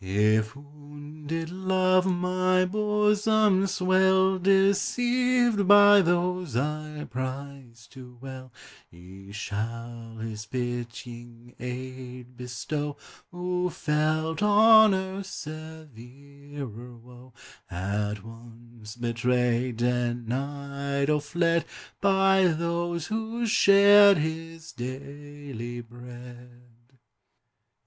[0.03, 8.51] If wounded love my bosom swell, Deceived by those I prized too well,
[8.89, 12.97] He shall His pitying aid bestow
[13.29, 17.33] Who felt on earth severer woe,
[17.69, 21.63] At once betrayed, denied, or fled,
[22.01, 26.63] By those who shared His daily bread.